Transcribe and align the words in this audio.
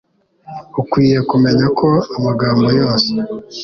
Ukwiye 0.81 1.19
kumenya 1.29 1.65
ko 1.79 1.89
amagambo 2.17 2.67
yose 2.79 3.11